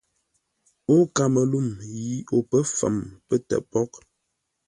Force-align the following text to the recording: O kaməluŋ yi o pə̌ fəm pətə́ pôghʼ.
O 0.93 0.95
kaməluŋ 1.15 1.67
yi 1.95 2.09
o 2.35 2.37
pə̌ 2.49 2.59
fəm 2.77 2.95
pətə́ 3.27 3.59
pôghʼ. 3.71 3.93